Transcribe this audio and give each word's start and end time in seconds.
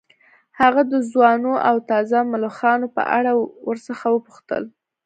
هغه 0.59 0.81
د 0.91 0.93
ځوانو 1.11 1.53
او 1.69 1.75
تازه 1.89 2.19
ملخانو 2.33 2.87
په 2.95 3.01
اړه 3.17 3.31
ورڅخه 3.67 4.07
وپوښتل 4.11 4.63